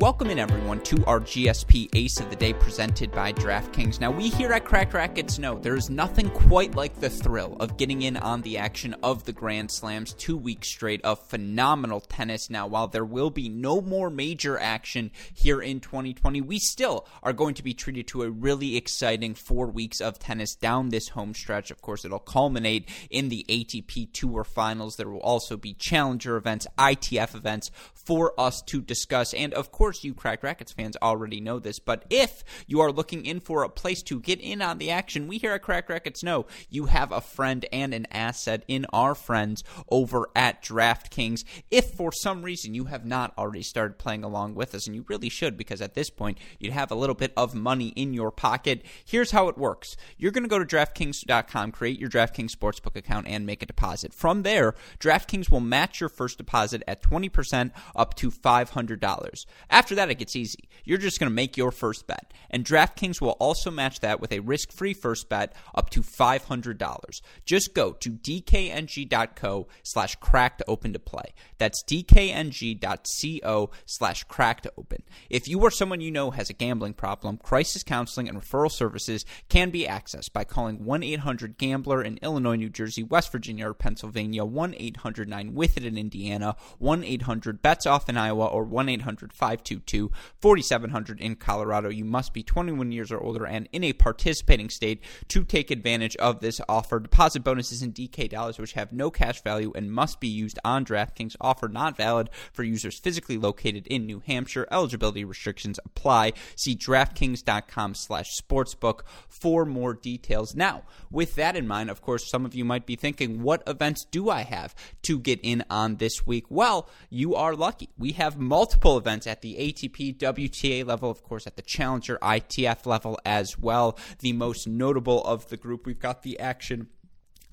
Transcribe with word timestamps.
Welcome 0.00 0.30
in, 0.30 0.40
everyone, 0.40 0.80
to 0.82 1.04
our 1.06 1.20
GSP 1.20 1.88
Ace 1.92 2.18
of 2.18 2.28
the 2.28 2.34
Day 2.34 2.52
presented 2.52 3.12
by 3.12 3.32
DraftKings. 3.32 4.00
Now, 4.00 4.10
we 4.10 4.28
here 4.28 4.52
at 4.52 4.64
Cracked 4.64 4.92
Racquets 4.92 5.38
know 5.38 5.56
there 5.56 5.76
is 5.76 5.88
nothing 5.88 6.30
quite 6.30 6.74
like 6.74 6.98
the 6.98 7.08
thrill 7.08 7.56
of 7.60 7.76
getting 7.76 8.02
in 8.02 8.16
on 8.16 8.42
the 8.42 8.58
action 8.58 8.96
of 9.04 9.22
the 9.22 9.32
Grand 9.32 9.70
Slams 9.70 10.12
two 10.12 10.36
weeks 10.36 10.66
straight 10.66 11.00
of 11.02 11.20
phenomenal 11.28 12.00
tennis. 12.00 12.50
Now, 12.50 12.66
while 12.66 12.88
there 12.88 13.04
will 13.04 13.30
be 13.30 13.48
no 13.48 13.80
more 13.80 14.10
major 14.10 14.58
action 14.58 15.12
here 15.32 15.62
in 15.62 15.78
2020, 15.78 16.40
we 16.40 16.58
still 16.58 17.06
are 17.22 17.32
going 17.32 17.54
to 17.54 17.62
be 17.62 17.72
treated 17.72 18.08
to 18.08 18.24
a 18.24 18.30
really 18.30 18.76
exciting 18.76 19.36
four 19.36 19.68
weeks 19.68 20.00
of 20.00 20.18
tennis 20.18 20.56
down 20.56 20.88
this 20.88 21.10
home 21.10 21.34
stretch. 21.34 21.70
Of 21.70 21.82
course, 21.82 22.04
it'll 22.04 22.18
culminate 22.18 22.88
in 23.10 23.28
the 23.28 23.46
ATP 23.48 24.12
Tour 24.12 24.42
Finals. 24.42 24.96
There 24.96 25.08
will 25.08 25.20
also 25.20 25.56
be 25.56 25.72
challenger 25.72 26.36
events, 26.36 26.66
ITF 26.76 27.36
events 27.36 27.70
for 27.94 28.38
us 28.38 28.60
to 28.62 28.82
discuss, 28.82 29.32
and 29.32 29.54
of 29.54 29.70
course, 29.70 29.83
course, 29.84 30.02
you 30.02 30.14
Cracked 30.14 30.42
Racquets 30.42 30.72
fans 30.72 30.96
already 31.02 31.42
know 31.42 31.58
this, 31.58 31.78
but 31.78 32.06
if 32.08 32.42
you 32.66 32.80
are 32.80 32.90
looking 32.90 33.26
in 33.26 33.38
for 33.38 33.62
a 33.62 33.68
place 33.68 34.02
to 34.04 34.18
get 34.18 34.40
in 34.40 34.62
on 34.62 34.78
the 34.78 34.90
action, 34.90 35.28
we 35.28 35.36
here 35.36 35.52
at 35.52 35.60
Cracked 35.60 35.90
Racquets 35.90 36.22
know 36.22 36.46
you 36.70 36.86
have 36.86 37.12
a 37.12 37.20
friend 37.20 37.66
and 37.70 37.92
an 37.92 38.06
asset 38.10 38.64
in 38.66 38.86
our 38.94 39.14
friends 39.14 39.62
over 39.90 40.30
at 40.34 40.62
DraftKings. 40.62 41.44
If 41.70 41.90
for 41.90 42.12
some 42.12 42.40
reason 42.40 42.72
you 42.72 42.84
have 42.84 43.04
not 43.04 43.34
already 43.36 43.60
started 43.60 43.98
playing 43.98 44.24
along 44.24 44.54
with 44.54 44.74
us, 44.74 44.86
and 44.86 44.96
you 44.96 45.04
really 45.06 45.28
should, 45.28 45.58
because 45.58 45.82
at 45.82 45.92
this 45.92 46.08
point 46.08 46.38
you'd 46.58 46.72
have 46.72 46.90
a 46.90 46.94
little 46.94 47.14
bit 47.14 47.34
of 47.36 47.54
money 47.54 47.88
in 47.88 48.14
your 48.14 48.30
pocket, 48.30 48.86
here's 49.04 49.32
how 49.32 49.48
it 49.48 49.58
works. 49.58 49.98
You're 50.16 50.32
going 50.32 50.44
to 50.44 50.48
go 50.48 50.58
to 50.58 50.64
DraftKings.com, 50.64 51.72
create 51.72 52.00
your 52.00 52.08
DraftKings 52.08 52.52
Sportsbook 52.52 52.96
account, 52.96 53.28
and 53.28 53.44
make 53.44 53.62
a 53.62 53.66
deposit. 53.66 54.14
From 54.14 54.44
there, 54.44 54.74
DraftKings 54.98 55.50
will 55.50 55.60
match 55.60 56.00
your 56.00 56.08
first 56.08 56.38
deposit 56.38 56.82
at 56.88 57.02
20% 57.02 57.70
up 57.94 58.14
to 58.14 58.30
$500. 58.30 59.46
After 59.74 59.96
that, 59.96 60.08
it 60.08 60.18
gets 60.18 60.36
easy. 60.36 60.68
You're 60.84 60.98
just 60.98 61.18
going 61.18 61.28
to 61.28 61.34
make 61.34 61.56
your 61.56 61.72
first 61.72 62.06
bet. 62.06 62.32
And 62.48 62.64
DraftKings 62.64 63.20
will 63.20 63.32
also 63.40 63.72
match 63.72 63.98
that 64.00 64.20
with 64.20 64.30
a 64.30 64.38
risk 64.38 64.70
free 64.70 64.94
first 64.94 65.28
bet 65.28 65.52
up 65.74 65.90
to 65.90 66.00
$500. 66.00 67.20
Just 67.44 67.74
go 67.74 67.90
to 67.94 68.10
dkng.co 68.10 69.66
slash 69.82 70.14
cracked 70.14 70.62
open 70.68 70.92
to 70.92 71.00
play. 71.00 71.34
That's 71.58 71.82
dkng.co 71.82 73.70
slash 73.84 74.22
cracked 74.24 74.68
open. 74.78 75.02
If 75.28 75.48
you 75.48 75.58
or 75.58 75.72
someone 75.72 76.00
you 76.00 76.12
know 76.12 76.30
has 76.30 76.50
a 76.50 76.54
gambling 76.54 76.94
problem, 76.94 77.38
crisis 77.38 77.82
counseling 77.82 78.28
and 78.28 78.40
referral 78.40 78.70
services 78.70 79.24
can 79.48 79.70
be 79.70 79.86
accessed 79.86 80.32
by 80.32 80.44
calling 80.44 80.84
1 80.84 81.02
800 81.02 81.58
Gambler 81.58 82.00
in 82.00 82.18
Illinois, 82.18 82.54
New 82.54 82.70
Jersey, 82.70 83.02
West 83.02 83.32
Virginia, 83.32 83.68
or 83.68 83.74
Pennsylvania, 83.74 84.44
1 84.44 84.76
800 84.78 85.28
9 85.28 85.52
with 85.52 85.76
it 85.76 85.84
in 85.84 85.98
Indiana, 85.98 86.54
1 86.78 87.02
800 87.02 87.60
bets 87.60 87.86
off 87.86 88.08
in 88.08 88.16
Iowa, 88.16 88.46
or 88.46 88.62
1 88.62 88.88
800 88.88 89.32
5 89.32 89.63
522 89.64 90.10
4700 90.40 91.20
in 91.20 91.36
Colorado. 91.36 91.88
You 91.88 92.04
must 92.04 92.32
be 92.32 92.42
21 92.42 92.92
years 92.92 93.10
or 93.10 93.20
older 93.20 93.46
and 93.46 93.68
in 93.72 93.84
a 93.84 93.92
participating 93.92 94.68
state 94.68 95.02
to 95.28 95.44
take 95.44 95.70
advantage 95.70 96.16
of 96.16 96.40
this 96.40 96.60
offer. 96.68 97.00
Deposit 97.00 97.42
bonuses 97.42 97.82
in 97.82 97.92
DK 97.92 98.28
dollars, 98.28 98.58
which 98.58 98.72
have 98.72 98.92
no 98.92 99.10
cash 99.10 99.42
value 99.42 99.72
and 99.74 99.90
must 99.90 100.20
be 100.20 100.28
used 100.28 100.58
on 100.64 100.84
DraftKings. 100.84 101.36
Offer 101.40 101.68
not 101.68 101.96
valid 101.96 102.30
for 102.52 102.62
users 102.62 102.98
physically 102.98 103.38
located 103.38 103.86
in 103.86 104.06
New 104.06 104.22
Hampshire. 104.26 104.68
Eligibility 104.70 105.24
restrictions 105.24 105.80
apply. 105.84 106.32
See 106.56 106.76
DraftKings.com 106.76 107.94
slash 107.94 108.30
sportsbook 108.40 109.00
for 109.28 109.64
more 109.64 109.94
details. 109.94 110.54
Now, 110.54 110.82
with 111.10 111.34
that 111.36 111.56
in 111.56 111.66
mind, 111.66 111.90
of 111.90 112.02
course, 112.02 112.28
some 112.30 112.44
of 112.44 112.54
you 112.54 112.64
might 112.64 112.86
be 112.86 112.96
thinking, 112.96 113.42
what 113.42 113.62
events 113.66 114.04
do 114.10 114.28
I 114.30 114.42
have 114.42 114.74
to 115.02 115.18
get 115.18 115.40
in 115.42 115.64
on 115.70 115.96
this 115.96 116.26
week? 116.26 116.46
Well, 116.48 116.88
you 117.10 117.34
are 117.34 117.54
lucky. 117.54 117.88
We 117.96 118.12
have 118.12 118.38
multiple 118.38 118.98
events 118.98 119.26
at 119.26 119.42
the 119.42 119.53
ATP 119.54 120.18
WTA 120.18 120.86
level, 120.86 121.10
of 121.10 121.22
course, 121.22 121.46
at 121.46 121.56
the 121.56 121.62
Challenger 121.62 122.18
ITF 122.22 122.86
level 122.86 123.18
as 123.24 123.58
well. 123.58 123.98
The 124.20 124.32
most 124.32 124.66
notable 124.66 125.24
of 125.24 125.48
the 125.48 125.56
group, 125.56 125.86
we've 125.86 125.98
got 125.98 126.22
the 126.22 126.38
action 126.38 126.88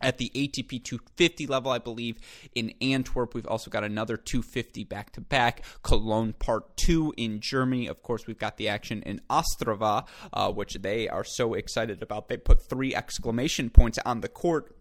at 0.02 0.18
the 0.18 0.32
ATP 0.36 0.84
250 0.84 1.48
level, 1.48 1.72
I 1.72 1.78
believe, 1.78 2.18
in 2.56 2.74
Antwerp. 2.82 3.34
We've 3.34 3.48
also 3.48 3.70
got 3.70 3.84
another 3.84 4.18
250 4.18 4.84
back 4.84 5.12
to 5.14 5.22
back. 5.22 5.64
Cologne 5.84 6.34
Part 6.34 6.76
2 6.78 7.14
in 7.18 7.40
Germany. 7.40 7.88
Of 7.88 8.02
course, 8.02 8.28
we've 8.28 8.40
got 8.40 8.58
the 8.58 8.68
action 8.68 9.02
in 9.04 9.22
Ostrava, 9.30 10.08
uh, 10.34 10.52
which 10.52 10.76
they 10.76 11.08
are 11.08 11.24
so 11.24 11.54
excited 11.54 12.02
about. 12.02 12.28
They 12.28 12.38
put 12.38 12.62
three 12.62 12.96
exclamation 12.96 13.70
points 13.70 14.00
on 14.06 14.22
the 14.22 14.30
court 14.30 14.76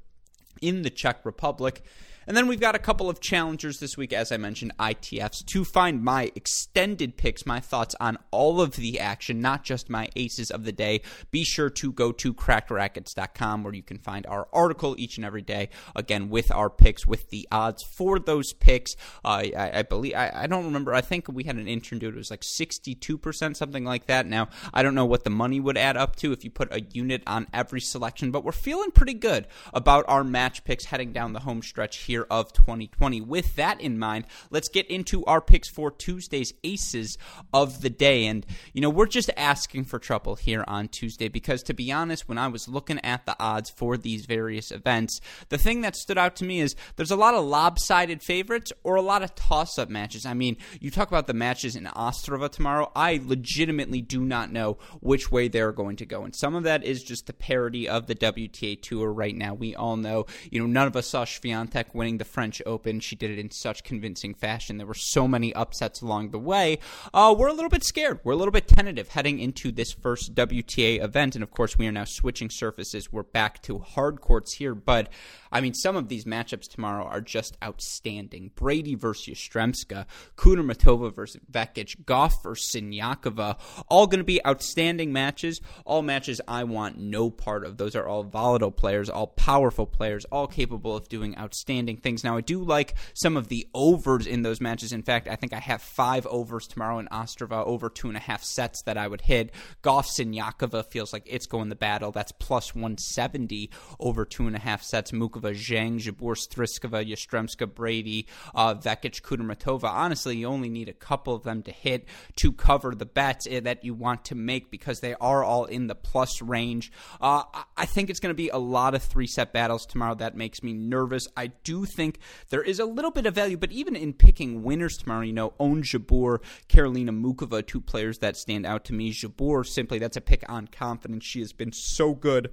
in 0.61 0.83
the 0.83 0.91
Czech 0.91 1.25
Republic. 1.25 1.83
And 2.31 2.37
then 2.37 2.47
we've 2.47 2.61
got 2.61 2.77
a 2.77 2.79
couple 2.79 3.11
of 3.11 3.19
challengers 3.19 3.81
this 3.81 3.97
week, 3.97 4.13
as 4.13 4.31
I 4.31 4.37
mentioned, 4.37 4.71
ITFs. 4.79 5.45
To 5.47 5.65
find 5.65 6.01
my 6.01 6.31
extended 6.37 7.17
picks, 7.17 7.45
my 7.45 7.59
thoughts 7.59 7.97
on 7.99 8.19
all 8.31 8.61
of 8.61 8.77
the 8.77 9.01
action, 9.01 9.41
not 9.41 9.65
just 9.65 9.91
my 9.91 10.09
aces 10.15 10.53
of 10.53 10.63
the 10.63 10.71
day, 10.71 11.01
be 11.33 11.43
sure 11.43 11.69
to 11.71 11.91
go 11.91 12.13
to 12.13 12.33
crackrackets.com 12.33 13.65
where 13.65 13.75
you 13.75 13.83
can 13.83 13.99
find 13.99 14.27
our 14.27 14.47
article 14.53 14.95
each 14.97 15.17
and 15.17 15.27
every 15.27 15.43
day, 15.43 15.71
again, 15.97 16.31
with 16.31 16.53
our 16.53 16.71
picks, 16.71 17.05
with 17.05 17.31
the 17.31 17.49
odds 17.51 17.83
for 17.83 18.21
those 18.21 18.53
picks. 18.53 18.95
Uh, 19.25 19.43
I, 19.57 19.71
I, 19.79 19.83
believe, 19.83 20.15
I, 20.15 20.31
I, 20.33 20.47
don't 20.47 20.67
remember, 20.67 20.95
I 20.95 21.01
think 21.01 21.27
we 21.27 21.43
had 21.43 21.57
an 21.57 21.67
intern 21.67 21.99
do 21.99 22.07
it, 22.07 22.15
it 22.15 22.17
was 22.17 22.31
like 22.31 22.43
62%, 22.43 23.57
something 23.57 23.85
like 23.85 24.07
that. 24.07 24.27
Now, 24.27 24.51
I 24.73 24.85
don't 24.85 24.95
know 24.95 25.05
what 25.05 25.25
the 25.25 25.31
money 25.31 25.59
would 25.59 25.77
add 25.77 25.97
up 25.97 26.15
to 26.19 26.31
if 26.31 26.45
you 26.45 26.51
put 26.53 26.73
a 26.73 26.81
unit 26.93 27.25
on 27.27 27.49
every 27.53 27.81
selection, 27.81 28.31
but 28.31 28.45
we're 28.45 28.53
feeling 28.53 28.93
pretty 28.93 29.15
good 29.15 29.49
about 29.75 30.05
our 30.07 30.23
match 30.23 30.63
picks 30.63 30.85
heading 30.85 31.13
down 31.13 31.33
the 31.33 31.41
home 31.41 31.61
stretch 31.61 31.97
here 31.97 32.20
year 32.21 32.27
of 32.31 32.53
2020. 32.53 33.21
With 33.21 33.57
that 33.57 33.81
in 33.81 33.99
mind, 33.99 34.25
let's 34.51 34.69
get 34.69 34.87
into 34.89 35.25
our 35.25 35.41
picks 35.41 35.69
for 35.69 35.91
Tuesday's 35.91 36.53
aces 36.65 37.17
of 37.53 37.81
the 37.81 37.91
day. 37.91 38.27
And, 38.27 38.45
you 38.73 38.81
know, 38.81 38.91
we're 38.91 39.07
just 39.07 39.31
asking 39.37 39.85
for 39.85 39.99
trouble 39.99 40.35
here 40.35 40.65
on 40.67 40.89
Tuesday 40.89 41.29
because, 41.29 41.63
to 41.65 41.75
be 41.75 41.91
honest, 41.91 42.29
when 42.29 42.39
I 42.39 42.49
was 42.49 42.69
looking 42.69 43.01
at 43.01 43.27
the 43.27 43.37
odds 43.41 43.71
for 43.71 43.97
these 43.97 44.27
various 44.27 44.71
events, 44.71 45.21
the 45.49 45.59
thing 45.59 45.81
that 45.81 45.97
stood 45.97 46.19
out 46.19 46.37
to 46.37 46.45
me 46.45 46.61
is 46.61 46.77
there's 46.97 47.11
a 47.11 47.17
lot 47.17 47.35
of 47.35 47.45
lopsided 47.45 48.23
favorites 48.23 48.73
or 48.85 48.97
a 48.97 49.03
lot 49.03 49.23
of 49.23 49.35
toss 49.35 49.79
up 49.79 49.89
matches. 49.89 50.27
I 50.27 50.35
mean, 50.35 50.57
you 50.81 50.91
talk 50.91 51.09
about 51.09 51.27
the 51.27 51.35
matches 51.35 51.77
in 51.77 51.85
Ostrava 51.85 52.51
tomorrow. 52.51 52.91
I 52.95 53.21
legitimately 53.25 54.03
do 54.03 54.25
not 54.25 54.53
know 54.53 54.79
which 55.01 55.31
way 55.31 55.49
they're 55.49 55.73
going 55.73 55.97
to 55.97 56.07
go. 56.07 56.25
And 56.25 56.35
some 56.35 56.55
of 56.55 56.65
that 56.65 56.85
is 56.85 57.03
just 57.03 57.27
the 57.27 57.33
parity 57.33 57.89
of 57.89 58.07
the 58.07 58.15
WTA 58.15 58.81
Tour 58.83 59.13
right 59.13 59.35
now. 59.35 59.55
We 59.55 59.75
all 59.75 59.97
know, 59.97 60.27
you 60.51 60.61
know, 60.61 60.67
none 60.67 60.87
of 60.87 60.97
us 60.97 61.09
saw 61.09 61.25
Swiatek 61.25 61.95
winning 62.01 62.17
the 62.17 62.25
French 62.25 62.63
Open. 62.65 62.99
She 62.99 63.15
did 63.15 63.31
it 63.31 63.39
in 63.39 63.51
such 63.51 63.85
convincing 63.85 64.33
fashion. 64.33 64.79
There 64.79 64.87
were 64.87 64.95
so 64.95 65.29
many 65.29 65.55
upsets 65.55 66.01
along 66.01 66.31
the 66.31 66.39
way. 66.39 66.79
Uh, 67.13 67.35
we're 67.37 67.49
a 67.49 67.53
little 67.53 67.69
bit 67.69 67.85
scared. 67.85 68.21
We're 68.25 68.33
a 68.33 68.37
little 68.37 68.53
bit 68.53 68.67
tentative 68.67 69.09
heading 69.09 69.39
into 69.39 69.71
this 69.71 69.93
first 69.93 70.35
WTA 70.35 71.05
event. 71.05 71.35
And 71.35 71.43
of 71.43 71.51
course, 71.51 71.77
we 71.77 71.87
are 71.87 71.93
now 71.93 72.05
switching 72.05 72.49
surfaces. 72.49 73.13
We're 73.13 73.23
back 73.23 73.61
to 73.65 73.81
hard 73.81 74.23
courts 74.23 74.55
here. 74.55 74.75
But 74.75 75.11
I 75.53 75.61
mean, 75.61 75.75
some 75.75 75.95
of 75.95 76.09
these 76.09 76.25
matchups 76.25 76.69
tomorrow 76.69 77.05
are 77.05 77.21
just 77.21 77.59
outstanding. 77.63 78.53
Brady 78.55 78.95
versus 78.95 79.35
Yastremska, 79.35 80.07
Kudermetova 80.37 81.15
versus 81.15 81.43
Vekic, 81.53 82.05
Gauff 82.05 82.43
versus 82.43 82.73
Siniakova, 82.75 83.59
all 83.89 84.07
going 84.07 84.21
to 84.21 84.25
be 84.25 84.45
outstanding 84.47 85.13
matches. 85.13 85.61
All 85.85 86.01
matches 86.01 86.41
I 86.49 86.65
want 86.65 86.99
no 86.99 87.29
part 87.29 87.67
of. 87.67 87.77
Those 87.77 87.95
are 87.95 88.07
all 88.07 88.23
volatile 88.23 88.71
players, 88.71 89.11
all 89.11 89.27
powerful 89.27 89.85
players, 89.85 90.25
all 90.27 90.47
capable 90.47 90.97
of 90.97 91.11
doing 91.11 91.37
outstanding 91.37 91.90
things. 91.97 92.25
Now, 92.25 92.37
I 92.37 92.41
do 92.41 92.63
like 92.63 92.95
some 93.15 93.37
of 93.37 93.49
the 93.49 93.67
overs 93.75 94.27
in 94.27 94.43
those 94.43 94.61
matches. 94.61 94.93
In 94.93 95.03
fact, 95.03 95.29
I 95.29 95.37
think 95.37 95.53
I 95.53 95.59
have 95.59 95.83
five 95.83 96.27
overs 96.27 96.67
tomorrow 96.67 96.99
in 96.99 97.07
Ostrava, 97.09 97.67
over 97.67 97.89
two 97.89 98.09
and 98.09 98.17
a 98.17 98.21
half 98.21 98.43
sets 98.43 98.83
that 98.83 98.97
I 98.97 99.09
would 99.09 99.21
hit. 99.21 99.53
Gauff 99.83 100.07
Siniakova 100.07 100.85
feels 100.87 101.13
like 101.13 101.25
it's 101.27 101.47
going 101.47 101.69
the 101.69 101.77
battle. 101.77 102.13
That's 102.13 102.33
plus 102.33 102.75
170 102.75 103.71
over 103.99 104.25
two 104.25 104.47
and 104.47 104.57
a 104.57 104.61
half 104.61 104.83
sets. 104.83 105.13
Muchova 105.13 105.55
Zhang, 105.55 106.01
Jabeur, 106.01 106.37
Strycova, 106.37 107.07
Yastremska, 107.07 107.73
Brady, 107.73 108.27
uh, 108.55 108.75
Vekic, 108.75 109.23
Kudermetova. 109.23 109.85
Honestly, 109.85 110.37
you 110.39 110.47
only 110.47 110.69
need 110.69 110.89
a 110.89 110.93
couple 110.93 111.35
of 111.35 111.43
them 111.43 111.63
to 111.63 111.73
hit 111.73 112.07
to 112.37 112.53
cover 112.53 112.95
the 112.95 113.07
bets 113.07 113.47
eh, 113.51 113.61
that 113.61 113.85
you 113.85 113.95
want 113.95 114.25
to 114.27 114.35
make 114.35 114.71
because 114.71 115.01
they 115.01 115.15
are 115.21 115.45
all 115.45 115.65
in 115.65 115.87
the 115.87 115.95
plus 115.95 116.43
range. 116.43 116.93
Uh, 117.21 117.43
I 117.77 117.87
think 117.87 118.11
it's 118.11 118.21
going 118.21 118.31
to 118.31 118.35
be 118.35 118.49
a 118.49 118.59
lot 118.59 118.95
of 118.95 119.03
three 119.03 119.27
set 119.27 119.53
battles 119.53 119.87
tomorrow. 119.87 120.15
That 120.15 120.37
makes 120.37 120.63
me 120.63 120.73
nervous. 120.73 121.27
I 121.37 121.49
do 121.65 121.80
think 121.87 122.19
there 122.51 122.63
is 122.63 122.79
a 122.79 122.85
little 122.85 123.11
bit 123.11 123.27
of 123.27 123.35
value, 123.35 123.57
but 123.57 123.73
even 123.73 123.97
in 123.97 124.13
picking 124.13 124.63
winners 124.63 124.97
tomorrow, 124.97 125.23
you 125.23 125.33
know, 125.33 125.55
Ons 125.59 125.93
Jabeur, 125.93 126.39
Karolina 126.69 127.11
Muchova, 127.11 127.67
two 127.67 127.81
players 127.81 128.19
that 128.19 128.37
stand 128.37 128.67
out 128.67 128.85
to 128.87 128.93
me. 128.93 129.13
Jabeur, 129.13 129.67
simply, 129.67 129.99
that's 129.99 130.17
a 130.17 130.21
pick 130.21 130.45
on 130.49 130.67
confidence. 130.67 131.25
She 131.25 131.41
has 131.41 131.53
been 131.53 131.73
so 131.73 132.15
good 132.15 132.51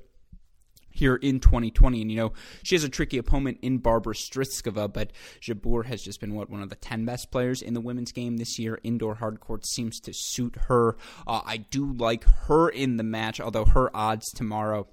here 0.97 1.15
in 1.15 1.39
2020. 1.39 2.01
And, 2.01 2.11
you 2.11 2.17
know, 2.17 2.33
she 2.63 2.75
has 2.75 2.83
a 2.83 2.89
tricky 2.89 3.17
opponent 3.17 3.59
in 3.61 3.77
Barbara 3.77 4.15
Strycova, 4.15 4.91
but 4.91 5.11
Jabeur 5.41 5.85
has 5.85 6.01
just 6.01 6.19
been, 6.19 6.33
what, 6.33 6.49
one 6.49 6.61
of 6.61 6.69
the 6.69 6.75
10 6.75 7.05
best 7.05 7.31
players 7.31 7.61
in 7.61 7.73
the 7.73 7.81
women's 7.81 8.11
game 8.11 8.37
this 8.37 8.59
year. 8.59 8.79
Indoor 8.83 9.15
hard 9.15 9.39
court 9.39 9.65
seems 9.65 9.99
to 10.01 10.11
suit 10.13 10.55
her. 10.67 10.97
Uh, 11.25 11.41
I 11.45 11.57
do 11.57 11.93
like 11.93 12.25
her 12.47 12.67
in 12.69 12.97
the 12.97 13.03
match, 13.03 13.39
although 13.39 13.65
her 13.65 13.95
odds 13.95 14.29
tomorrow, 14.31 14.87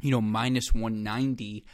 you 0.00 0.10
know, 0.10 0.20
minus 0.20 0.74
190 0.74 1.64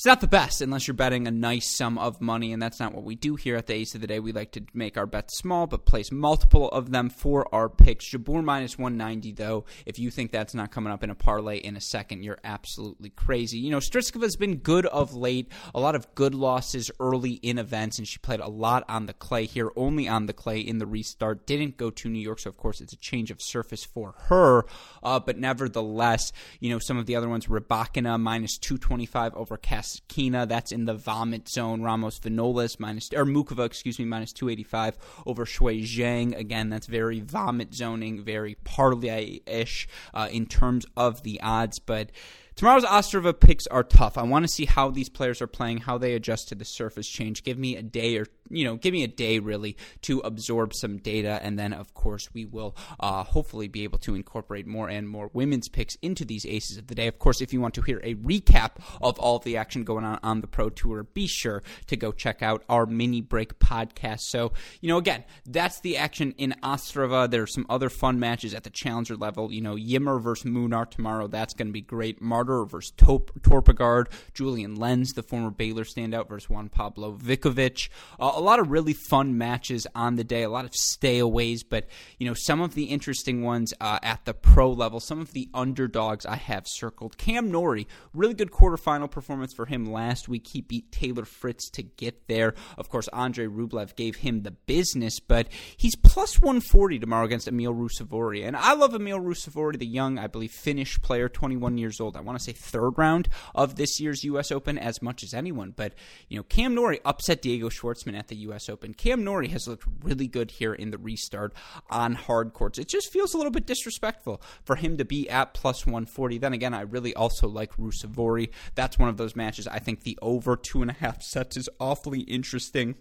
it's 0.00 0.06
not 0.06 0.22
the 0.22 0.26
best 0.26 0.62
unless 0.62 0.88
you're 0.88 0.94
betting 0.94 1.28
a 1.28 1.30
nice 1.30 1.76
sum 1.76 1.98
of 1.98 2.22
money, 2.22 2.54
and 2.54 2.62
that's 2.62 2.80
not 2.80 2.94
what 2.94 3.04
we 3.04 3.14
do 3.14 3.36
here 3.36 3.56
at 3.56 3.66
the 3.66 3.74
Ace 3.74 3.94
of 3.94 4.00
the 4.00 4.06
Day. 4.06 4.18
We 4.18 4.32
like 4.32 4.52
to 4.52 4.62
make 4.72 4.96
our 4.96 5.04
bets 5.04 5.36
small, 5.36 5.66
but 5.66 5.84
place 5.84 6.10
multiple 6.10 6.70
of 6.70 6.90
them 6.90 7.10
for 7.10 7.54
our 7.54 7.68
picks. 7.68 8.10
Jabeur 8.10 8.42
minus 8.42 8.78
190, 8.78 9.32
though. 9.32 9.66
If 9.84 9.98
you 9.98 10.10
think 10.10 10.32
that's 10.32 10.54
not 10.54 10.70
coming 10.70 10.90
up 10.90 11.04
in 11.04 11.10
a 11.10 11.14
parlay 11.14 11.58
in 11.58 11.76
a 11.76 11.82
second, 11.82 12.22
you're 12.22 12.38
absolutely 12.44 13.10
crazy. 13.10 13.58
You 13.58 13.72
know, 13.72 13.76
Strycova 13.76 14.22
has 14.22 14.36
been 14.36 14.56
good 14.56 14.86
of 14.86 15.12
late. 15.12 15.52
A 15.74 15.80
lot 15.80 15.94
of 15.94 16.14
good 16.14 16.34
losses 16.34 16.90
early 16.98 17.32
in 17.32 17.58
events, 17.58 17.98
and 17.98 18.08
she 18.08 18.16
played 18.20 18.40
a 18.40 18.48
lot 18.48 18.86
on 18.88 19.04
the 19.04 19.12
clay 19.12 19.44
here, 19.44 19.70
only 19.76 20.08
on 20.08 20.24
the 20.24 20.32
clay 20.32 20.60
in 20.60 20.78
the 20.78 20.86
restart. 20.86 21.46
Didn't 21.46 21.76
go 21.76 21.90
to 21.90 22.08
New 22.08 22.20
York, 22.20 22.38
so 22.38 22.48
of 22.48 22.56
course 22.56 22.80
it's 22.80 22.94
a 22.94 22.98
change 22.98 23.30
of 23.30 23.42
surface 23.42 23.84
for 23.84 24.14
her. 24.28 24.64
Uh, 25.02 25.20
but 25.20 25.36
nevertheless, 25.36 26.32
you 26.58 26.70
know, 26.70 26.78
some 26.78 26.96
of 26.96 27.04
the 27.04 27.16
other 27.16 27.28
ones, 27.28 27.48
Rybakina 27.48 28.18
minus 28.18 28.56
225 28.56 29.34
over 29.34 29.58
Kasatkina. 29.90 30.48
That's 30.48 30.72
in 30.72 30.84
the 30.84 30.94
vomit 30.94 31.48
zone. 31.48 31.82
Ramos 31.82 32.18
Vinolas 32.18 32.78
minus 32.78 33.10
or 33.14 33.24
Muchova, 33.24 33.66
excuse 33.66 33.98
me, 33.98 34.04
minus 34.04 34.32
285 34.32 34.98
over 35.26 35.44
Shuai 35.44 35.82
Zhang. 35.82 36.36
Again, 36.36 36.70
that's 36.70 36.86
very 36.86 37.20
vomit 37.20 37.74
zoning, 37.74 38.22
very 38.22 38.56
parlay 38.64 39.40
ish 39.46 39.88
uh, 40.14 40.28
in 40.30 40.46
terms 40.46 40.86
of 40.96 41.22
the 41.22 41.40
odds, 41.40 41.78
but. 41.78 42.10
Tomorrow's 42.56 42.84
Ostrava 42.84 43.32
picks 43.32 43.66
are 43.68 43.84
tough. 43.84 44.18
I 44.18 44.22
want 44.22 44.44
to 44.44 44.52
see 44.52 44.66
how 44.66 44.90
these 44.90 45.08
players 45.08 45.40
are 45.40 45.46
playing, 45.46 45.78
how 45.78 45.96
they 45.96 46.12
adjust 46.12 46.48
to 46.48 46.54
the 46.54 46.66
surface 46.66 47.08
change. 47.08 47.42
Give 47.42 47.56
me 47.56 47.74
a 47.74 47.82
day 47.82 48.18
or 48.18 48.26
you 48.50 48.64
know, 48.64 48.76
give 48.76 48.92
me 48.92 49.04
a 49.04 49.08
day 49.08 49.38
really 49.38 49.76
to 50.02 50.20
absorb 50.20 50.74
some 50.74 50.98
data, 50.98 51.40
and 51.42 51.58
then 51.58 51.72
of 51.72 51.94
course 51.94 52.28
we 52.34 52.44
will 52.44 52.76
uh, 52.98 53.24
hopefully 53.24 53.68
be 53.68 53.84
able 53.84 53.98
to 54.00 54.14
incorporate 54.14 54.66
more 54.66 54.88
and 54.88 55.08
more 55.08 55.30
women's 55.32 55.68
picks 55.68 55.96
into 56.02 56.24
these 56.24 56.44
aces 56.44 56.76
of 56.76 56.88
the 56.88 56.94
day. 56.94 57.06
Of 57.06 57.18
course, 57.18 57.40
if 57.40 57.52
you 57.52 57.60
want 57.60 57.74
to 57.74 57.82
hear 57.82 58.00
a 58.02 58.14
recap 58.16 58.72
of 59.00 59.18
all 59.18 59.36
of 59.36 59.44
the 59.44 59.56
action 59.56 59.84
going 59.84 60.04
on 60.04 60.18
on 60.22 60.40
the 60.40 60.46
Pro 60.46 60.70
Tour, 60.70 61.04
be 61.04 61.26
sure 61.26 61.62
to 61.86 61.96
go 61.96 62.12
check 62.12 62.42
out 62.42 62.64
our 62.68 62.86
mini 62.86 63.20
break 63.20 63.58
podcast. 63.58 64.20
So, 64.20 64.52
you 64.80 64.88
know, 64.88 64.98
again, 64.98 65.24
that's 65.46 65.80
the 65.80 65.96
action 65.96 66.34
in 66.38 66.54
Ostrava. 66.62 67.30
There 67.30 67.42
are 67.42 67.46
some 67.46 67.66
other 67.68 67.88
fun 67.88 68.18
matches 68.18 68.54
at 68.54 68.64
the 68.64 68.70
challenger 68.70 69.16
level. 69.16 69.52
You 69.52 69.60
know, 69.60 69.76
Ymer 69.76 70.18
versus 70.18 70.50
Munar 70.50 70.90
tomorrow. 70.90 71.26
That's 71.26 71.54
going 71.54 71.68
to 71.68 71.72
be 71.72 71.80
great. 71.80 72.22
Marterer 72.22 72.68
versus 72.68 72.92
Top- 72.96 73.30
Torpegaard. 73.40 74.06
Julian 74.34 74.76
Lenz, 74.76 75.12
the 75.12 75.22
former 75.22 75.50
Baylor 75.50 75.84
standout, 75.84 76.28
versus 76.28 76.50
Juan 76.50 76.68
Pablo 76.68 77.16
Ficovich. 77.16 77.88
Uh, 78.18 78.39
a 78.40 78.42
lot 78.42 78.58
of 78.58 78.70
really 78.70 78.94
fun 78.94 79.36
matches 79.36 79.86
on 79.94 80.16
the 80.16 80.24
day, 80.24 80.42
a 80.42 80.48
lot 80.48 80.64
of 80.64 80.72
stayaways, 80.72 81.60
but 81.68 81.86
you 82.18 82.26
know 82.26 82.32
some 82.32 82.62
of 82.62 82.74
the 82.74 82.84
interesting 82.84 83.42
ones 83.42 83.74
uh, 83.82 83.98
at 84.02 84.24
the 84.24 84.32
pro 84.32 84.72
level, 84.72 84.98
some 84.98 85.20
of 85.20 85.32
the 85.32 85.50
underdogs 85.52 86.24
I 86.24 86.36
have 86.36 86.64
circled. 86.66 87.18
Cam 87.18 87.50
Norrie, 87.50 87.86
really 88.14 88.32
good 88.32 88.50
quarterfinal 88.50 89.10
performance 89.10 89.52
for 89.52 89.66
him 89.66 89.84
last 89.84 90.26
week. 90.26 90.46
He 90.48 90.62
beat 90.62 90.90
Taylor 90.90 91.26
Fritz 91.26 91.68
to 91.70 91.82
get 91.82 92.28
there. 92.28 92.54
Of 92.78 92.88
course, 92.88 93.08
Andre 93.12 93.46
Rublev 93.46 93.94
gave 93.94 94.16
him 94.16 94.42
the 94.42 94.52
business, 94.52 95.20
but 95.20 95.48
he's 95.76 95.94
plus 95.96 96.40
140 96.40 96.98
tomorrow 96.98 97.26
against 97.26 97.46
Emil 97.46 97.74
Ruusuvuori, 97.74 98.46
and 98.46 98.56
I 98.56 98.72
love 98.72 98.94
Emil 98.94 99.20
Ruusuvuori, 99.20 99.78
the 99.78 99.86
young, 99.86 100.18
I 100.18 100.28
believe, 100.28 100.52
Finnish 100.52 101.00
player, 101.02 101.28
21 101.28 101.76
years 101.76 102.00
old. 102.00 102.16
I 102.16 102.20
want 102.20 102.38
to 102.38 102.44
say 102.44 102.52
third 102.52 102.96
round 102.96 103.28
of 103.54 103.76
this 103.76 104.00
year's 104.00 104.24
U.S. 104.24 104.50
Open 104.50 104.78
as 104.78 105.02
much 105.02 105.22
as 105.22 105.34
anyone, 105.34 105.74
but 105.76 105.92
you 106.30 106.38
know 106.38 106.42
Cam 106.44 106.74
Norrie 106.74 107.00
upset 107.04 107.42
Diego 107.42 107.68
Schwartzman 107.68 108.18
at 108.18 108.29
the 108.30 108.36
U.S. 108.36 108.70
Open. 108.70 108.94
Cam 108.94 109.22
Norrie 109.22 109.48
has 109.48 109.68
looked 109.68 109.84
really 110.02 110.26
good 110.26 110.50
here 110.50 110.72
in 110.72 110.90
the 110.90 110.98
restart 110.98 111.52
on 111.90 112.14
hard 112.14 112.54
courts. 112.54 112.78
It 112.78 112.88
just 112.88 113.12
feels 113.12 113.34
a 113.34 113.36
little 113.36 113.52
bit 113.52 113.66
disrespectful 113.66 114.40
for 114.64 114.76
him 114.76 114.96
to 114.96 115.04
be 115.04 115.28
at 115.28 115.52
plus 115.52 115.84
140. 115.84 116.38
Then 116.38 116.54
again, 116.54 116.72
I 116.72 116.80
really 116.80 117.14
also 117.14 117.46
like 117.46 117.76
Ruusuvuori. 117.76 118.50
That's 118.74 118.98
one 118.98 119.10
of 119.10 119.18
those 119.18 119.36
matches. 119.36 119.66
I 119.68 119.78
think 119.78 120.02
the 120.02 120.18
over 120.22 120.56
two 120.56 120.80
and 120.80 120.90
a 120.90 120.94
half 120.94 121.22
sets 121.22 121.58
is 121.58 121.68
awfully 121.78 122.20
interesting 122.20 122.94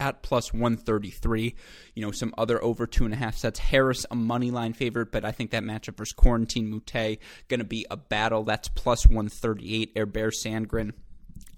at 0.00 0.22
plus 0.22 0.52
133. 0.52 1.54
You 1.94 2.02
know, 2.02 2.10
some 2.10 2.34
other 2.36 2.62
over 2.62 2.86
two 2.86 3.04
and 3.04 3.14
a 3.14 3.16
half 3.16 3.36
sets. 3.36 3.58
Harris, 3.58 4.06
a 4.10 4.14
money 4.14 4.50
line 4.50 4.72
favorite, 4.72 5.12
but 5.12 5.24
I 5.24 5.32
think 5.32 5.50
that 5.50 5.62
matchup 5.62 5.96
versus 5.96 6.14
Corentin 6.14 6.72
Moutet 6.72 7.18
going 7.48 7.60
to 7.60 7.64
be 7.64 7.86
a 7.90 7.96
battle. 7.96 8.44
That's 8.44 8.68
plus 8.68 9.06
138. 9.06 9.92
Herbert 9.96 10.34
Sandgren 10.34 10.92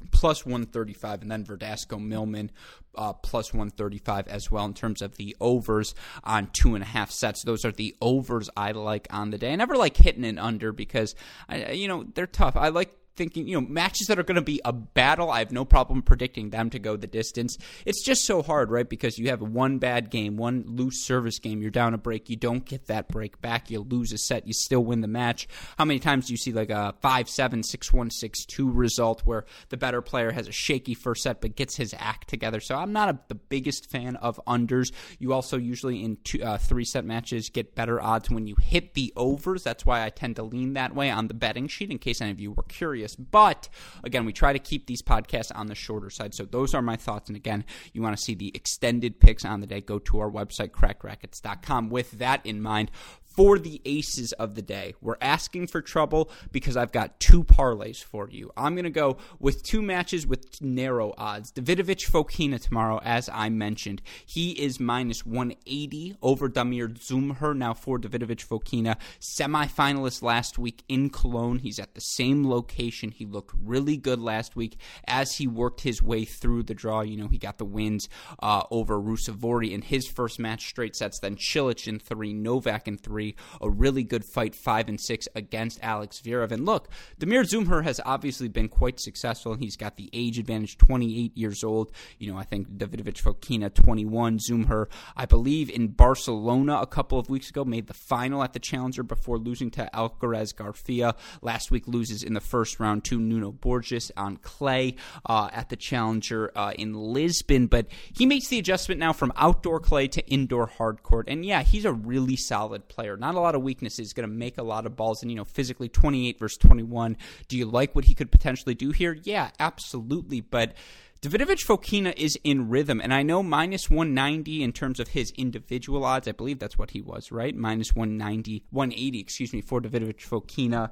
plus 0.06 0.44
135, 0.44 1.22
and 1.22 1.30
then 1.30 1.44
Verdasco 1.44 2.00
Millman 2.00 2.50
uh, 2.96 3.12
plus 3.12 3.52
135 3.52 4.28
as 4.28 4.50
well 4.50 4.64
in 4.64 4.74
terms 4.74 5.02
of 5.02 5.16
the 5.16 5.36
overs 5.40 5.94
on 6.24 6.48
two 6.52 6.74
and 6.74 6.82
a 6.82 6.86
half 6.86 7.10
sets. 7.10 7.42
Those 7.44 7.64
are 7.64 7.72
the 7.72 7.94
overs 8.00 8.48
I 8.56 8.72
like 8.72 9.06
on 9.10 9.30
the 9.30 9.38
day. 9.38 9.52
I 9.52 9.56
never 9.56 9.76
like 9.76 9.96
hitting 9.96 10.24
an 10.24 10.38
under 10.38 10.72
because, 10.72 11.14
I, 11.48 11.72
you 11.72 11.88
know, 11.88 12.04
they're 12.14 12.26
tough. 12.26 12.56
I 12.56 12.68
like 12.68 12.96
thinking, 13.16 13.48
you 13.48 13.60
know, 13.60 13.66
matches 13.66 14.06
that 14.08 14.18
are 14.18 14.22
going 14.22 14.36
to 14.36 14.42
be 14.42 14.60
a 14.64 14.72
battle, 14.72 15.30
I 15.30 15.38
have 15.40 15.52
no 15.52 15.64
problem 15.64 16.02
predicting 16.02 16.50
them 16.50 16.70
to 16.70 16.78
go 16.78 16.96
the 16.96 17.06
distance. 17.06 17.56
It's 17.84 18.04
just 18.04 18.24
so 18.24 18.42
hard, 18.42 18.70
right? 18.70 18.88
Because 18.88 19.18
you 19.18 19.30
have 19.30 19.40
one 19.40 19.78
bad 19.78 20.10
game, 20.10 20.36
one 20.36 20.64
loose 20.66 21.04
service 21.04 21.38
game, 21.38 21.62
you're 21.62 21.70
down 21.70 21.94
a 21.94 21.98
break, 21.98 22.28
you 22.28 22.36
don't 22.36 22.64
get 22.64 22.86
that 22.86 23.08
break 23.08 23.40
back, 23.40 23.70
you 23.70 23.80
lose 23.80 24.12
a 24.12 24.18
set, 24.18 24.46
you 24.46 24.52
still 24.52 24.84
win 24.84 25.00
the 25.00 25.08
match. 25.08 25.48
How 25.78 25.84
many 25.84 25.98
times 25.98 26.26
do 26.26 26.32
you 26.32 26.36
see 26.36 26.52
like 26.52 26.70
a 26.70 26.94
5 27.00 27.28
7, 27.28 27.62
6 27.62 27.92
1, 27.92 28.10
6 28.10 28.44
2 28.44 28.70
result 28.70 29.22
where 29.24 29.44
the 29.70 29.76
better 29.76 30.02
player 30.02 30.30
has 30.30 30.48
a 30.48 30.52
shaky 30.52 30.94
first 30.94 31.22
set 31.22 31.40
but 31.40 31.56
gets 31.56 31.76
his 31.76 31.94
act 31.98 32.28
together? 32.28 32.60
So 32.60 32.76
I'm 32.76 32.92
not 32.92 33.08
a, 33.08 33.18
the 33.28 33.34
biggest 33.34 33.90
fan 33.90 34.16
of 34.16 34.40
unders. 34.46 34.92
You 35.18 35.32
also 35.32 35.56
usually 35.56 36.04
in 36.04 36.18
two, 36.22 36.42
uh, 36.42 36.58
three 36.58 36.84
set 36.84 37.04
matches 37.04 37.48
get 37.48 37.74
better 37.74 38.00
odds 38.00 38.30
when 38.30 38.46
you 38.46 38.56
hit 38.56 38.94
the 38.94 39.12
overs. 39.16 39.62
That's 39.62 39.86
why 39.86 40.04
I 40.04 40.10
tend 40.10 40.36
to 40.36 40.42
lean 40.42 40.74
that 40.74 40.94
way 40.94 41.10
on 41.10 41.28
the 41.28 41.34
betting 41.34 41.68
sheet 41.68 41.90
in 41.90 41.98
case 41.98 42.20
any 42.20 42.30
of 42.30 42.40
you 42.40 42.52
were 42.52 42.62
curious 42.64 43.05
but 43.14 43.68
again, 44.02 44.24
we 44.24 44.32
try 44.32 44.52
to 44.52 44.58
keep 44.58 44.86
these 44.86 45.02
podcasts 45.02 45.52
on 45.54 45.66
the 45.66 45.74
shorter 45.74 46.10
side. 46.10 46.34
So 46.34 46.44
those 46.44 46.74
are 46.74 46.82
my 46.82 46.96
thoughts. 46.96 47.28
And 47.28 47.36
again, 47.36 47.64
you 47.92 48.02
want 48.02 48.16
to 48.16 48.22
see 48.22 48.34
the 48.34 48.50
extended 48.54 49.20
picks 49.20 49.44
on 49.44 49.60
the 49.60 49.66
day, 49.66 49.80
go 49.80 49.98
to 50.00 50.18
our 50.18 50.30
website, 50.30 50.70
crackrackets.com. 50.70 51.90
With 51.90 52.12
that 52.12 52.44
in 52.44 52.60
mind, 52.60 52.90
for 53.36 53.58
the 53.58 53.82
aces 53.84 54.32
of 54.32 54.54
the 54.54 54.62
day. 54.62 54.94
We're 55.02 55.18
asking 55.20 55.66
for 55.66 55.82
trouble 55.82 56.30
because 56.50 56.76
I've 56.76 56.90
got 56.90 57.20
two 57.20 57.44
parlays 57.44 58.02
for 58.02 58.30
you. 58.30 58.50
I'm 58.56 58.74
going 58.74 58.84
to 58.84 58.90
go 58.90 59.18
with 59.38 59.62
two 59.62 59.82
matches 59.82 60.26
with 60.26 60.60
narrow 60.62 61.12
odds. 61.18 61.52
Davidovich 61.52 62.10
Fokina 62.10 62.60
tomorrow, 62.60 62.98
as 63.04 63.28
I 63.32 63.50
mentioned. 63.50 64.00
He 64.24 64.52
is 64.52 64.80
minus 64.80 65.26
180 65.26 66.16
over 66.22 66.48
Damir 66.48 66.88
Dzumhur. 66.88 67.54
Now 67.54 67.74
for 67.74 67.98
Davidovich 67.98 68.46
Fokina, 68.46 68.96
semifinalist 69.20 70.22
last 70.22 70.58
week 70.58 70.82
in 70.88 71.10
Cologne. 71.10 71.58
He's 71.58 71.78
at 71.78 71.94
the 71.94 72.00
same 72.00 72.48
location. 72.48 73.10
He 73.10 73.26
looked 73.26 73.54
really 73.62 73.98
good 73.98 74.20
last 74.20 74.56
week 74.56 74.78
as 75.06 75.36
he 75.36 75.46
worked 75.46 75.82
his 75.82 76.00
way 76.00 76.24
through 76.24 76.62
the 76.62 76.74
draw. 76.74 77.02
You 77.02 77.18
know, 77.18 77.28
he 77.28 77.38
got 77.38 77.58
the 77.58 77.66
wins 77.66 78.08
uh, 78.40 78.62
over 78.70 78.98
Ruusuvuori 78.98 79.72
in 79.72 79.82
his 79.82 80.06
first 80.06 80.38
match, 80.38 80.66
straight 80.68 80.96
sets, 80.96 81.18
then 81.18 81.36
Cilic 81.36 81.86
in 81.86 81.98
three, 81.98 82.32
Novak 82.32 82.88
in 82.88 82.96
three 82.96 83.25
a 83.60 83.68
really 83.68 84.04
good 84.04 84.24
fight, 84.24 84.54
five 84.54 84.88
and 84.88 85.00
six 85.00 85.26
against 85.34 85.82
Alex 85.82 86.20
Zverev. 86.20 86.52
And 86.52 86.64
look, 86.64 86.88
Damir 87.18 87.42
Dzumhur 87.42 87.82
has 87.84 88.00
obviously 88.04 88.48
been 88.48 88.68
quite 88.68 89.00
successful. 89.00 89.54
He's 89.54 89.76
got 89.76 89.96
the 89.96 90.10
age 90.12 90.38
advantage, 90.38 90.78
28 90.78 91.36
years 91.36 91.64
old. 91.64 91.92
You 92.18 92.32
know, 92.32 92.38
I 92.38 92.44
think 92.44 92.68
Davidovich 92.68 93.22
Fokina, 93.22 93.72
21. 93.72 94.38
Dzumhur, 94.38 94.86
I 95.16 95.26
believe, 95.26 95.70
in 95.70 95.88
Barcelona 95.88 96.80
a 96.80 96.86
couple 96.86 97.18
of 97.18 97.30
weeks 97.30 97.50
ago, 97.50 97.64
made 97.64 97.86
the 97.86 97.94
final 97.94 98.42
at 98.42 98.52
the 98.52 98.58
Challenger 98.58 99.02
before 99.02 99.38
losing 99.38 99.70
to 99.72 99.88
Alcaraz 99.94 100.54
Garcia. 100.54 101.14
Last 101.42 101.70
week, 101.70 101.86
loses 101.86 102.22
in 102.22 102.34
the 102.34 102.40
first 102.40 102.80
round 102.80 103.04
to 103.04 103.18
Nuno 103.18 103.52
Borges 103.52 104.10
on 104.16 104.36
clay 104.36 104.96
uh, 105.26 105.48
at 105.52 105.68
the 105.68 105.76
Challenger 105.76 106.52
uh, 106.54 106.72
in 106.76 106.94
Lisbon. 106.94 107.66
But 107.66 107.86
he 108.12 108.26
makes 108.26 108.48
the 108.48 108.58
adjustment 108.58 109.00
now 109.00 109.12
from 109.12 109.32
outdoor 109.36 109.80
clay 109.80 110.08
to 110.08 110.26
indoor 110.28 110.66
hard 110.66 111.02
court. 111.02 111.28
And 111.28 111.44
yeah, 111.44 111.62
he's 111.62 111.84
a 111.84 111.92
really 111.92 112.36
solid 112.36 112.88
player 112.88 113.15
not 113.16 113.34
a 113.34 113.40
lot 113.40 113.54
of 113.54 113.62
weaknesses, 113.62 114.12
going 114.12 114.28
to 114.28 114.34
make 114.34 114.58
a 114.58 114.62
lot 114.62 114.86
of 114.86 114.96
balls. 114.96 115.22
And, 115.22 115.30
you 115.30 115.36
know, 115.36 115.44
physically 115.44 115.88
28 115.88 116.38
versus 116.38 116.58
21. 116.58 117.16
Do 117.48 117.56
you 117.56 117.66
like 117.66 117.94
what 117.94 118.06
he 118.06 118.14
could 118.14 118.30
potentially 118.30 118.74
do 118.74 118.90
here? 118.90 119.18
Yeah, 119.22 119.50
absolutely. 119.58 120.40
But. 120.40 120.74
Davidovich 121.22 121.64
Fokina 121.66 122.14
is 122.16 122.38
in 122.44 122.68
rhythm, 122.68 123.00
and 123.00 123.12
I 123.12 123.22
know 123.22 123.42
minus 123.42 123.88
190 123.88 124.62
in 124.62 124.72
terms 124.72 125.00
of 125.00 125.08
his 125.08 125.32
individual 125.32 126.04
odds. 126.04 126.28
I 126.28 126.32
believe 126.32 126.58
that's 126.58 126.78
what 126.78 126.90
he 126.90 127.00
was, 127.00 127.32
right? 127.32 127.56
Minus 127.56 127.96
190, 127.96 128.64
180, 128.70 129.18
excuse 129.18 129.52
me, 129.54 129.62
for 129.62 129.80
Davidovich 129.80 130.28
Fokina. 130.28 130.90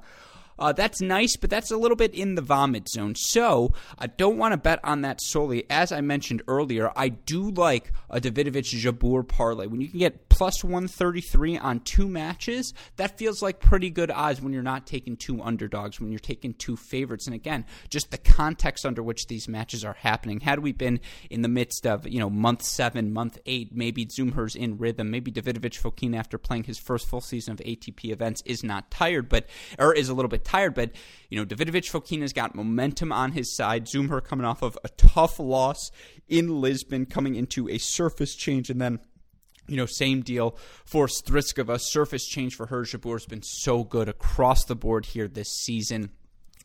Uh, 0.57 0.71
that's 0.71 1.01
nice, 1.01 1.35
but 1.35 1.49
that's 1.49 1.71
a 1.71 1.77
little 1.77 1.97
bit 1.97 2.13
in 2.13 2.35
the 2.35 2.41
vomit 2.41 2.89
zone. 2.89 3.15
So 3.15 3.73
I 3.97 4.07
don't 4.07 4.37
want 4.37 4.53
to 4.53 4.57
bet 4.57 4.79
on 4.83 5.01
that 5.01 5.21
solely. 5.21 5.65
As 5.69 5.91
I 5.91 6.01
mentioned 6.01 6.41
earlier, 6.47 6.91
I 6.95 7.09
do 7.09 7.51
like 7.51 7.91
a 8.09 8.21
Davidovich 8.21 8.73
Jabeur 8.79 9.27
parlay. 9.27 9.67
When 9.67 9.81
you 9.81 9.89
can 9.89 9.99
get 9.99 10.29
plus 10.29 10.63
133 10.63 11.57
on 11.57 11.79
two 11.81 12.07
matches, 12.07 12.73
that 12.97 13.17
feels 13.17 13.41
like 13.41 13.59
pretty 13.59 13.89
good 13.89 14.11
odds 14.11 14.41
when 14.41 14.53
you're 14.53 14.63
not 14.63 14.87
taking 14.87 15.17
two 15.17 15.41
underdogs, 15.41 15.99
when 15.99 16.11
you're 16.11 16.19
taking 16.19 16.53
two 16.53 16.77
favorites. 16.77 17.25
And 17.25 17.35
again, 17.35 17.65
just 17.89 18.11
the 18.11 18.17
context 18.17 18.85
under 18.85 19.03
which 19.03 19.27
these 19.27 19.47
matches 19.47 19.83
are 19.83 19.93
happening. 19.93 20.39
Had 20.39 20.59
we 20.59 20.71
been 20.71 20.99
in 21.29 21.41
the 21.41 21.47
midst 21.49 21.85
of, 21.85 22.07
you 22.07 22.19
know, 22.19 22.29
month 22.29 22.63
seven, 22.63 23.11
month 23.11 23.37
eight, 23.45 23.75
maybe 23.75 24.05
Dzumhur's 24.05 24.55
in 24.55 24.77
rhythm, 24.77 25.11
maybe 25.11 25.31
Davidovich 25.31 25.81
Fokina 25.81 26.17
after 26.17 26.37
playing 26.37 26.63
his 26.63 26.77
first 26.77 27.07
full 27.07 27.21
season 27.21 27.53
of 27.53 27.59
ATP 27.59 28.11
events 28.11 28.41
is 28.45 28.63
not 28.63 28.89
tired, 28.89 29.27
but 29.27 29.47
or 29.77 29.93
is 29.93 30.09
a 30.09 30.13
little 30.13 30.29
bit 30.29 30.44
tired, 30.45 30.73
but 30.73 30.91
you 31.29 31.37
know, 31.37 31.45
Davidovich 31.45 31.91
Fokina's 31.91 32.31
got 32.31 32.55
momentum 32.55 33.11
on 33.11 33.33
his 33.33 33.53
side. 33.55 33.85
Dzumhur 33.85 34.23
coming 34.23 34.45
off 34.45 34.61
of 34.61 34.77
a 34.83 34.89
tough 34.89 35.39
loss 35.39 35.91
in 36.29 36.61
Lisbon, 36.61 37.05
coming 37.05 37.35
into 37.35 37.67
a 37.67 37.77
surface 37.77 38.35
change, 38.35 38.69
and 38.69 38.79
then 38.79 38.99
you 39.67 39.77
know, 39.77 39.85
same 39.85 40.21
deal 40.21 40.57
for 40.85 41.07
Strycova. 41.07 41.79
Surface 41.79 42.27
change 42.27 42.55
for 42.55 42.67
her. 42.67 42.83
Jabeur 42.83 43.13
has 43.13 43.25
been 43.25 43.41
so 43.41 43.83
good 43.83 44.07
across 44.07 44.63
the 44.65 44.75
board 44.75 45.07
here 45.07 45.27
this 45.27 45.49
season. 45.49 46.11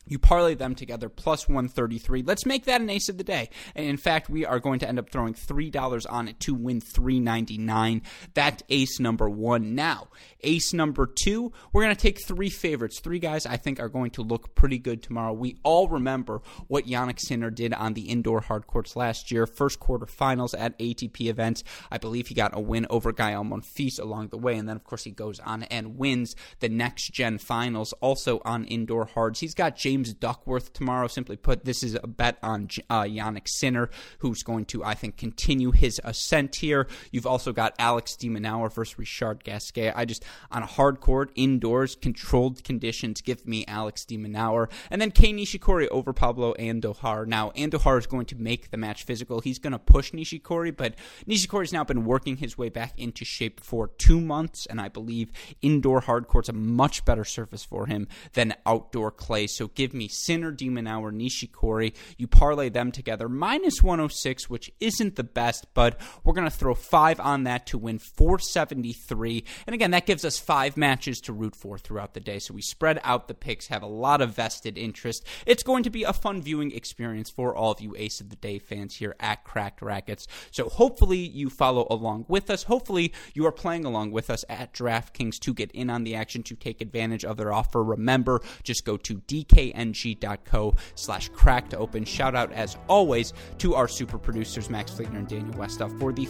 You 0.07 0.19
parlay 0.19 0.55
them 0.55 0.75
together 0.75 1.09
plus 1.09 1.47
133. 1.47 2.23
Let's 2.23 2.45
make 2.45 2.65
that 2.65 2.81
an 2.81 2.89
ace 2.89 3.07
of 3.07 3.17
the 3.17 3.23
day. 3.23 3.49
And 3.75 3.85
in 3.85 3.97
fact, 3.97 4.29
we 4.29 4.45
are 4.45 4.59
going 4.59 4.79
to 4.79 4.87
end 4.87 4.99
up 4.99 5.09
throwing 5.09 5.33
$3 5.33 6.05
on 6.09 6.27
it 6.27 6.39
to 6.41 6.55
win 6.55 6.81
399. 6.81 8.01
That's 8.33 8.63
ace 8.69 8.99
number 8.99 9.29
1. 9.29 9.75
Now, 9.75 10.07
ace 10.41 10.73
number 10.73 11.07
2, 11.23 11.51
we're 11.71 11.83
going 11.83 11.95
to 11.95 12.01
take 12.01 12.25
three 12.25 12.49
favorites. 12.49 12.99
Three 12.99 13.19
guys 13.19 13.45
I 13.45 13.57
think 13.57 13.79
are 13.79 13.89
going 13.89 14.11
to 14.11 14.23
look 14.23 14.55
pretty 14.55 14.79
good 14.79 15.03
tomorrow. 15.03 15.33
We 15.33 15.57
all 15.63 15.87
remember 15.87 16.41
what 16.67 16.87
Jannik 16.87 17.19
Sinner 17.19 17.51
did 17.51 17.73
on 17.73 17.93
the 17.93 18.09
indoor 18.09 18.41
hard 18.41 18.67
courts 18.67 18.95
last 18.95 19.31
year, 19.31 19.45
first 19.45 19.79
quarter 19.79 20.07
finals 20.07 20.53
at 20.53 20.77
ATP 20.79 21.27
events. 21.27 21.63
I 21.91 21.97
believe 21.99 22.27
he 22.27 22.35
got 22.35 22.57
a 22.57 22.59
win 22.59 22.87
over 22.89 23.11
Gael 23.11 23.43
Monfils 23.43 23.99
along 23.99 24.29
the 24.29 24.37
way 24.37 24.57
and 24.57 24.67
then 24.67 24.75
of 24.75 24.83
course 24.83 25.03
he 25.03 25.11
goes 25.11 25.39
on 25.39 25.63
and 25.63 25.97
wins 25.97 26.35
the 26.59 26.69
next 26.69 27.13
gen 27.13 27.37
finals 27.37 27.93
also 28.01 28.41
on 28.43 28.65
indoor 28.65 29.05
hards. 29.05 29.39
He's 29.39 29.53
got 29.53 29.75
James 29.75 29.90
James 29.91 30.13
Duckworth 30.13 30.71
tomorrow. 30.71 31.07
Simply 31.07 31.35
put, 31.35 31.65
this 31.65 31.83
is 31.83 31.97
a 32.01 32.07
bet 32.07 32.37
on 32.41 32.69
uh, 32.89 33.03
Jannik 33.03 33.45
Sinner, 33.45 33.89
who's 34.19 34.41
going 34.41 34.63
to, 34.67 34.85
I 34.85 34.93
think, 34.93 35.17
continue 35.17 35.71
his 35.71 35.99
ascent 36.05 36.55
here. 36.55 36.87
You've 37.11 37.27
also 37.27 37.51
got 37.51 37.75
Alex 37.77 38.15
de 38.15 38.29
Minaur 38.29 38.73
versus 38.73 38.97
Richard 38.97 39.43
Gasquet. 39.43 39.91
I 39.93 40.05
just, 40.05 40.23
on 40.49 40.63
a 40.63 40.65
hard 40.65 41.01
court, 41.01 41.31
indoors, 41.35 41.95
controlled 41.95 42.63
conditions, 42.63 43.19
give 43.19 43.45
me 43.45 43.65
Alex 43.67 44.05
de 44.05 44.17
Minaur. 44.17 44.71
And 44.89 45.01
then 45.01 45.11
Kei 45.11 45.33
Nishikori 45.33 45.89
over 45.89 46.13
Pablo 46.13 46.53
Andujar. 46.53 47.27
Now, 47.27 47.51
Andujar 47.51 47.99
is 47.99 48.07
going 48.07 48.27
to 48.27 48.35
make 48.37 48.71
the 48.71 48.77
match 48.77 49.03
physical. 49.03 49.41
He's 49.41 49.59
going 49.59 49.73
to 49.73 49.79
push 49.79 50.13
Nishikori, 50.13 50.75
but 50.75 50.95
Nishikori's 51.27 51.73
now 51.73 51.83
been 51.83 52.05
working 52.05 52.37
his 52.37 52.57
way 52.57 52.69
back 52.69 52.97
into 52.97 53.25
shape 53.25 53.59
for 53.59 53.89
two 53.89 54.21
months, 54.21 54.65
and 54.67 54.79
I 54.79 54.87
believe 54.87 55.33
indoor 55.61 55.99
hard 55.99 56.29
court's 56.29 56.47
a 56.47 56.53
much 56.53 57.03
better 57.03 57.25
surface 57.25 57.65
for 57.65 57.87
him 57.87 58.07
than 58.33 58.55
outdoor 58.65 59.11
clay. 59.11 59.47
So 59.47 59.67
give 59.81 59.95
me 59.95 60.07
Sinner, 60.07 60.51
de 60.51 60.69
Minaur, 60.69 61.11
Nishikori. 61.11 61.95
You 62.15 62.27
parlay 62.27 62.69
them 62.69 62.91
together, 62.91 63.27
minus 63.27 63.81
106, 63.81 64.47
which 64.47 64.71
isn't 64.79 65.15
the 65.15 65.23
best, 65.23 65.65
but 65.73 65.99
we're 66.23 66.35
going 66.35 66.47
to 66.47 66.55
throw 66.55 66.75
five 66.75 67.19
on 67.19 67.45
that 67.45 67.65
to 67.67 67.79
win 67.79 67.97
473. 67.97 69.43
And 69.65 69.73
again, 69.73 69.89
that 69.89 70.05
gives 70.05 70.23
us 70.23 70.37
five 70.37 70.77
matches 70.77 71.19
to 71.21 71.33
root 71.33 71.55
for 71.55 71.79
throughout 71.79 72.13
the 72.13 72.19
day. 72.19 72.37
So 72.37 72.53
we 72.53 72.61
spread 72.61 73.01
out 73.03 73.27
the 73.27 73.33
picks, 73.33 73.67
have 73.67 73.81
a 73.81 73.87
lot 73.87 74.21
of 74.21 74.35
vested 74.35 74.77
interest. 74.77 75.25
It's 75.47 75.63
going 75.63 75.81
to 75.81 75.89
be 75.89 76.03
a 76.03 76.13
fun 76.13 76.43
viewing 76.43 76.71
experience 76.73 77.31
for 77.31 77.55
all 77.55 77.71
of 77.71 77.81
you 77.81 77.95
Ace 77.97 78.21
of 78.21 78.29
the 78.29 78.35
Day 78.35 78.59
fans 78.59 78.97
here 78.97 79.15
at 79.19 79.43
Cracked 79.43 79.81
Racquets. 79.81 80.27
So 80.51 80.69
hopefully 80.69 81.17
you 81.17 81.49
follow 81.49 81.87
along 81.89 82.25
with 82.27 82.51
us. 82.51 82.63
Hopefully 82.63 83.13
you 83.33 83.47
are 83.47 83.51
playing 83.51 83.85
along 83.85 84.11
with 84.11 84.29
us 84.29 84.45
at 84.47 84.75
DraftKings 84.75 85.39
to 85.39 85.55
get 85.55 85.71
in 85.71 85.89
on 85.89 86.03
the 86.03 86.13
action, 86.13 86.43
to 86.43 86.55
take 86.55 86.81
advantage 86.81 87.25
of 87.25 87.37
their 87.37 87.51
offer. 87.51 87.83
Remember, 87.83 88.41
just 88.61 88.85
go 88.85 88.95
to 88.97 89.15
DK 89.21 89.70
ng.co 89.75 90.75
slash 90.95 91.29
cracked 91.29 91.73
open. 91.73 92.03
Shout 92.03 92.35
out, 92.35 92.51
as 92.53 92.77
always, 92.87 93.33
to 93.59 93.75
our 93.75 93.87
super 93.87 94.17
producers, 94.17 94.69
Max 94.69 94.91
Fleetner 94.91 95.19
and 95.19 95.27
Daniel 95.27 95.53
Westoff, 95.55 95.97
for 95.99 96.11
the 96.13 96.27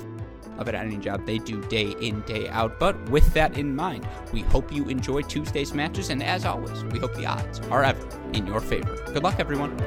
of 0.58 0.68
an 0.68 0.76
editing 0.76 1.02
job 1.02 1.26
they 1.26 1.40
do 1.40 1.62
day 1.64 1.96
in, 2.02 2.22
day 2.22 2.48
out. 2.50 2.80
But 2.80 3.10
with 3.10 3.34
that 3.34 3.58
in 3.58 3.76
mind, 3.76 4.08
we 4.32 4.42
hope 4.42 4.72
you 4.72 4.86
enjoy 4.86 5.22
Tuesday's 5.24 5.74
matches, 5.74 6.10
and 6.10 6.22
as 6.22 6.46
always, 6.46 6.84
we 6.86 7.00
hope 7.00 7.16
the 7.16 7.26
odds 7.26 7.60
are 7.72 7.84
ever 7.84 8.08
in 8.34 8.46
your 8.46 8.60
favor. 8.60 8.96
Good 9.08 9.24
luck, 9.24 9.40
everyone. 9.40 9.78